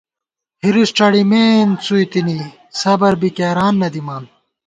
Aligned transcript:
حِرِص 0.61 0.89
ڄڑِمېن 0.97 1.67
څُوئی 1.85 2.05
تنی، 2.11 2.39
صبر 2.81 3.13
بی 3.21 3.29
کېران 3.37 3.73
نہ 3.81 3.87
دِمان 3.93 4.23